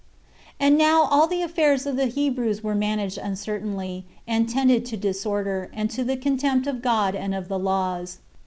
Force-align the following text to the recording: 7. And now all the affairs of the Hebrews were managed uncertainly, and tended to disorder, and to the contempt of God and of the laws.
7. 0.57 0.57
And 0.61 0.77
now 0.79 1.03
all 1.03 1.27
the 1.27 1.43
affairs 1.43 1.85
of 1.85 1.95
the 1.95 2.07
Hebrews 2.07 2.63
were 2.63 2.73
managed 2.73 3.19
uncertainly, 3.19 4.03
and 4.27 4.49
tended 4.49 4.83
to 4.87 4.97
disorder, 4.97 5.69
and 5.75 5.91
to 5.91 6.03
the 6.03 6.17
contempt 6.17 6.65
of 6.65 6.81
God 6.81 7.13
and 7.13 7.35
of 7.35 7.47
the 7.49 7.59
laws. 7.59 8.17